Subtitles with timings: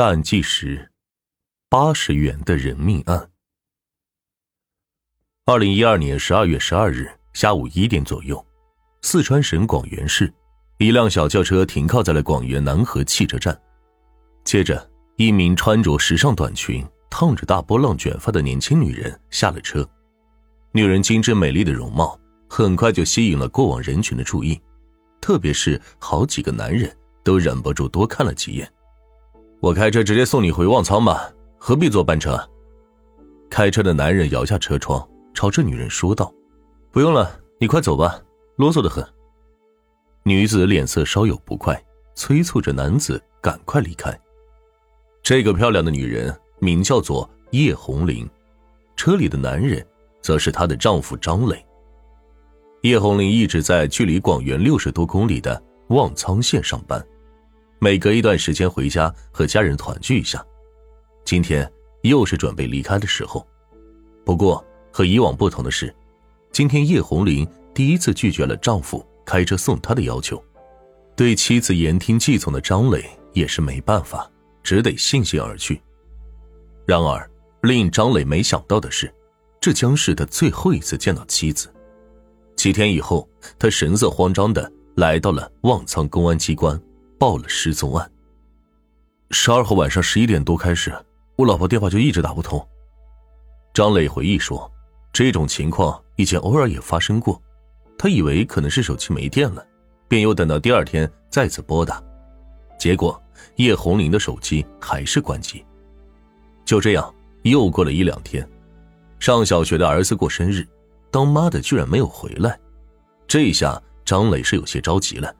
[0.00, 0.90] 淡计时，
[1.68, 3.30] 八十元的人命案。
[5.44, 8.42] 二零一二年十二月十二日下午一点左右，
[9.02, 10.32] 四川省广元市，
[10.78, 13.60] 一辆小轿车停靠在了广元南河汽车站。
[14.42, 19.86] 接着，一名穿着时尚短裙、烫着大波浪卷发的年轻女人下了车。
[20.72, 24.58] 女人精致美丽的容貌很快就吸引了过往人群的注意，
[25.20, 26.90] 特别是好几个男人
[27.22, 28.66] 都忍不住多看了几眼。
[29.60, 32.40] 我开车直接送你回旺仓吧，何必坐班车？
[33.50, 36.32] 开车的男人摇下车窗，朝着女人说道
[36.90, 38.18] ：“不用了，你快走吧，
[38.56, 39.06] 啰嗦的很。”
[40.24, 41.78] 女子脸色稍有不快，
[42.14, 44.18] 催促着男子赶快离开。
[45.22, 48.26] 这个漂亮的女人名叫做叶红玲，
[48.96, 49.86] 车里的男人
[50.22, 51.62] 则是她的丈夫张磊。
[52.80, 57.04] 叶红玲一直在距离广元六十多公里的旺仓县上班。
[57.82, 60.44] 每隔一段时间回家和家人团聚一下，
[61.24, 61.66] 今天
[62.02, 63.46] 又是准备离开的时候。
[64.22, 65.92] 不过和以往不同的是，
[66.52, 70.42] 今天叶红玲第一次拒绝了丈夫开车送她的要求。
[71.16, 74.30] 对妻子言听计从的张磊也是没办法，
[74.62, 75.80] 只得悻悻而去。
[76.86, 77.28] 然而
[77.62, 79.10] 令张磊没想到的是，
[79.58, 81.72] 这将是他最后一次见到妻子。
[82.56, 83.26] 几天以后，
[83.58, 86.78] 他神色慌张的来到了旺仓公安机关。
[87.20, 88.10] 报了失踪案。
[89.30, 90.90] 十二号晚上十一点多开始，
[91.36, 92.66] 我老婆电话就一直打不通。
[93.74, 94.72] 张磊回忆说
[95.12, 97.38] ：“这种情况以前偶尔也发生过，
[97.98, 99.62] 他以为可能是手机没电了，
[100.08, 102.02] 便又等到第二天再次拨打，
[102.78, 103.22] 结果
[103.56, 105.62] 叶红玲的手机还是关机。
[106.64, 108.48] 就这样又过了一两天，
[109.18, 110.66] 上小学的儿子过生日，
[111.10, 112.58] 当妈的居然没有回来，
[113.28, 115.30] 这一下张磊是有些着急了。”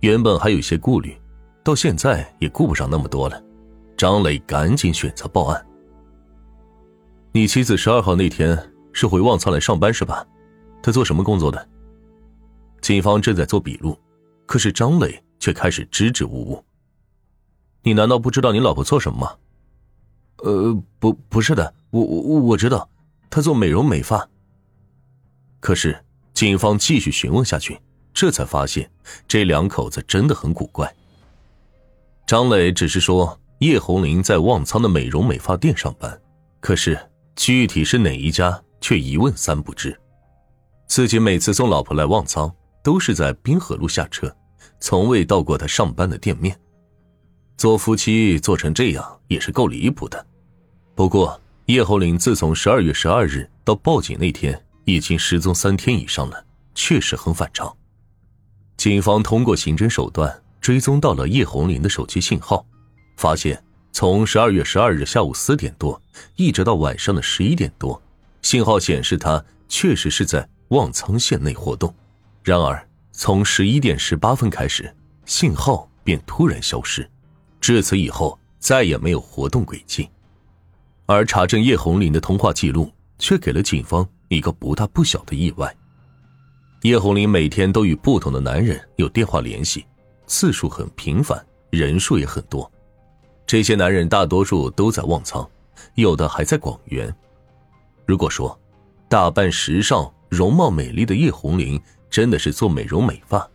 [0.00, 1.14] 原本还有些顾虑，
[1.62, 3.42] 到现在也顾不上那么多了。
[3.96, 5.66] 张磊赶紧选择报案。
[7.32, 8.58] 你妻子十二号那天
[8.92, 10.26] 是回旺苍来上班是吧？
[10.82, 11.68] 她做什么工作的？
[12.80, 13.98] 警方正在做笔录，
[14.46, 16.64] 可是张磊却开始支支吾吾。
[17.82, 19.32] 你难道不知道你老婆做什么吗？
[20.38, 22.88] 呃，不，不是的，我我我知道，
[23.28, 24.26] 她做美容美发。
[25.60, 26.02] 可是
[26.32, 27.78] 警方继续询问下去。
[28.12, 28.90] 这才发现，
[29.26, 30.92] 这两口子真的很古怪。
[32.26, 36.20] 张磊只是说叶红玲在旺仓的美容美发店上班，
[36.60, 36.98] 可是
[37.34, 39.98] 具体是哪一家却一问三不知。
[40.86, 44.34] 自己每次送老婆来旺仓，都是在滨河路下车，
[44.80, 46.58] 从未到过他上班的店面。
[47.56, 50.26] 做夫妻做成这样也是够离谱的。
[50.94, 56.44] 不过叶红玲自从十二月十二日到报警那天，已经失踪三天以上了，
[56.74, 57.76] 确实很反常。
[58.80, 62.64] 警方通过刑侦手段追踪到了叶红玲的手机信号，
[63.18, 66.00] 发现从十二月十二日下午四点多
[66.36, 68.00] 一直到晚上的十一点多，
[68.40, 71.94] 信号显示她确实是在旺苍县内活动。
[72.42, 72.82] 然而
[73.12, 74.90] 从十一点十八分开始，
[75.26, 77.06] 信号便突然消失，
[77.60, 80.08] 至此以后再也没有活动轨迹。
[81.04, 85.70] 而查证叶红玲的通话记录，却给了警方一个不大不小的意外。
[86.82, 89.84] 叶红林每天都与不同的男人有电话联系，
[90.26, 92.70] 次数很频繁，人数也很多。
[93.46, 95.46] 这些男人大多数都在旺仓，
[95.96, 97.14] 有的还在广元。
[98.06, 98.58] 如果说
[99.10, 103.46] 打扮时尚、容貌美丽的叶红林真的是做美容美发，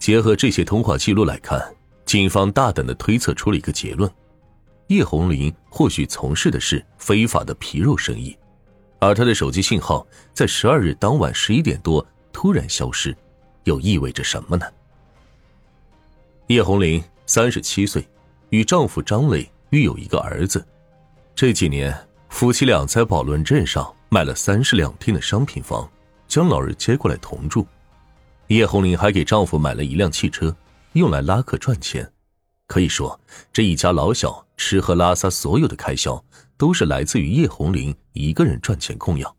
[0.00, 1.64] 结合这些通话记录来看，
[2.04, 4.10] 警方大胆的推测出了一个结论：
[4.88, 8.36] 叶红林或许从事的是非法的皮肉生意，
[8.98, 12.04] 而她的手机信号在十二日当晚十一点多。
[12.34, 13.16] 突然消失，
[13.62, 14.66] 又意味着什么呢？
[16.48, 18.06] 叶红玲三十七岁，
[18.50, 20.62] 与丈夫张磊育有一个儿子。
[21.34, 21.96] 这几年，
[22.28, 25.88] 夫妻俩在宝轮镇上买了三室两厅的商品房，
[26.28, 27.66] 将老人接过来同住。
[28.48, 30.54] 叶红玲还给丈夫买了一辆汽车，
[30.92, 32.12] 用来拉客赚钱。
[32.66, 33.18] 可以说，
[33.52, 36.22] 这一家老小吃喝拉撒所有的开销，
[36.58, 39.34] 都是来自于叶红玲一个人赚钱供养。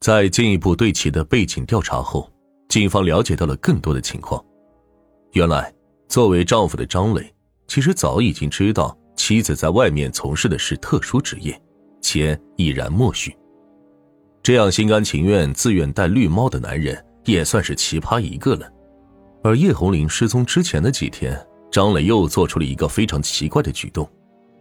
[0.00, 2.26] 在进一步对其的背景调查后，
[2.70, 4.42] 警方了解到了更多的情况。
[5.32, 5.70] 原来，
[6.08, 7.30] 作为丈夫的张磊，
[7.68, 11.60] 其实早已经知道妻子在外面从事的是特殊职业，
[12.00, 13.36] 且已然默许。
[14.42, 18.66] 这样心甘情愿、自愿戴绿帽的男人，也算是奇葩一个了。
[19.42, 21.38] 而叶红玲失踪之前的几天，
[21.70, 24.10] 张磊又做出了一个非常奇怪的举动。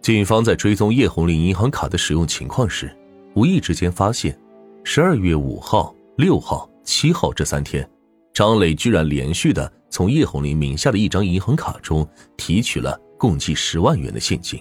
[0.02, 2.94] 警方在追踪叶红玲银行卡的使用情况时，
[3.36, 4.38] 无意之间发现。
[4.84, 7.88] 十二月五号、六号、七号这三天，
[8.34, 14.60] 张磊居然连续的从叶红林名下的一张银行卡中提取了共计十万元的现金，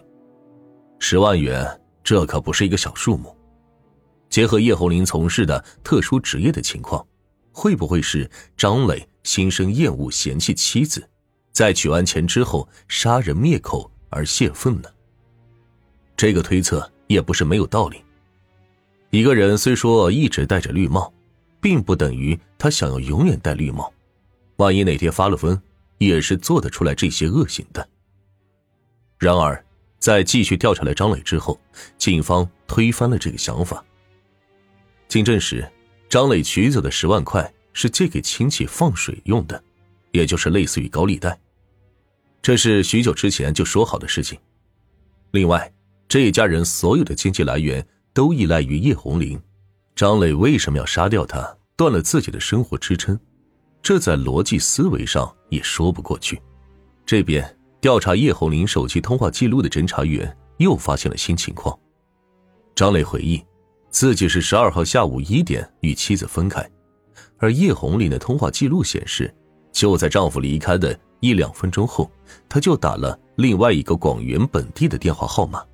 [0.99, 1.67] 十万元，
[2.03, 3.35] 这可不是一个小数目。
[4.29, 7.05] 结合叶红林从事的特殊职业的情况，
[7.53, 11.09] 会不会是张磊心生厌恶、嫌弃妻子，
[11.53, 14.89] 在取完钱之后杀人灭口而泄愤呢？
[16.17, 18.05] 这个推测也不是没有道理。
[19.11, 21.13] 一个人虽说一直戴着绿帽，
[21.61, 23.93] 并不等于他想要永远戴绿帽。
[24.57, 25.59] 万一哪天发了疯，
[25.97, 27.89] 也是做得出来这些恶行的。
[29.19, 29.65] 然而，
[29.99, 31.59] 在继续调查了张磊之后，
[31.97, 33.83] 警方推翻了这个想法。
[35.09, 35.67] 经证实，
[36.09, 39.63] 张磊取走的十万块是借给亲戚放水用的，
[40.13, 41.39] 也就是类似于高利贷。
[42.43, 44.39] 这是许久之前就说好的事情。
[45.31, 45.73] 另外，
[46.07, 47.85] 这一家人所有的经济来源
[48.19, 49.41] 都依赖于叶红林，
[49.95, 53.17] 张磊为什么要杀掉他，断了自己的生活支撑？
[53.81, 56.43] 这在逻辑思维上也说不过去。
[57.07, 61.79] 这边调查叶红林手机通话记录的侦查员又发现了新情况。
[62.75, 63.41] 张磊回忆。
[63.89, 66.69] 自己是十二号下午一点与妻子分开，
[67.37, 69.33] 而叶红林的通话记录显示，
[69.71, 72.11] 就在丈夫离开的一两分钟后，
[72.49, 75.65] 他就打了另外一个广元本地的电话号码。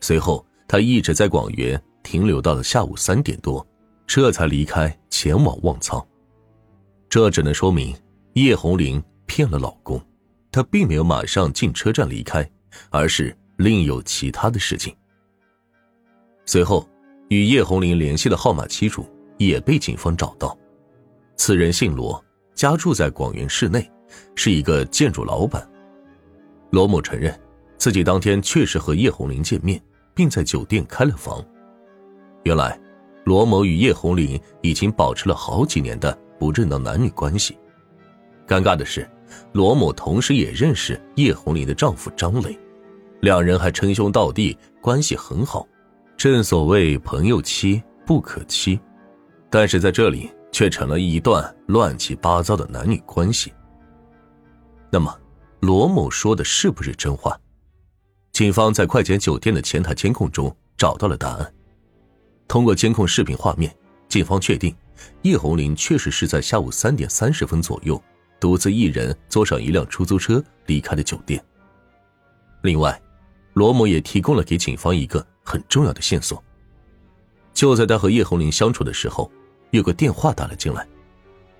[0.00, 3.66] 随后，他一直在广元停留到了下午三点多，
[4.06, 6.00] 这才离开前往旺仓。
[7.08, 7.96] 这只能说明
[8.34, 10.00] 叶红林骗了老公，
[10.52, 12.48] 她并没有马上进车站离开，
[12.90, 14.94] 而是另有其他的事情。
[16.46, 16.88] 随后。
[17.30, 19.06] 与叶红林联系的号码机主
[19.36, 20.56] 也被警方找到，
[21.36, 22.24] 此人姓罗，
[22.54, 23.86] 家住在广元市内，
[24.34, 25.68] 是一个建筑老板。
[26.70, 27.38] 罗某承认，
[27.76, 29.78] 自己当天确实和叶红林见面，
[30.18, 31.40] 并在酒店开了房。
[32.42, 32.76] 原来，
[33.24, 37.56] 罗某与叶红林已经保持了好几年的不正当男女关系。
[38.44, 39.08] 尴尬的是，
[39.52, 42.58] 罗某同时也认识叶红林的丈夫张磊，
[43.20, 45.64] 两人还称兄道弟，关系很好。
[46.16, 48.80] 正所谓朋友妻不可欺，
[49.48, 53.52] 但是在这里却成了一段乱七八糟的男女关系。
[54.90, 55.16] 那么，
[55.60, 57.38] 罗某说的是不是真话？
[58.38, 61.54] 警方在快捷酒店的前台监控中找到了答案。
[62.46, 63.76] 通过监控视频画面，
[64.06, 64.72] 警方确定
[65.22, 68.00] 叶红林确实是在下午三点三十分左右，
[68.38, 71.44] 独自一人坐上一辆出租车离开了酒店。
[72.62, 73.02] 另外，
[73.54, 75.26] 罗某也提供了给警方一个。
[75.42, 76.40] 很重要的线索。
[77.52, 79.28] 就在他和叶红林相处的时候，
[79.72, 80.86] 有个电话打了进来。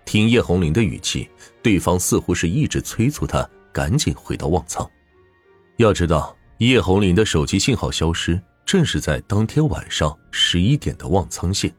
[0.05, 1.29] 听叶红林的语气，
[1.61, 4.89] 对方似乎是一直催促他赶紧回到旺仓。
[5.79, 11.73] 要知道，叶红林的手机信号消失，正是在当天晚上十一点的旺苍县。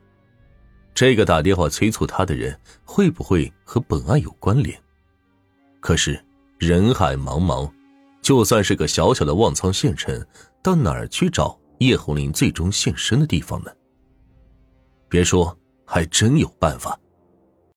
[0.94, 4.82] 这个打电话催促他的人，会不会和本案有关联？
[5.82, 6.24] 可是
[6.58, 7.70] 人海茫茫，
[8.22, 10.26] 就算是个小小的旺苍县城，
[10.64, 11.58] 到哪儿去找？
[11.80, 13.72] 叶红林最终现身的地方呢？
[15.08, 17.00] 别说，还真有办法。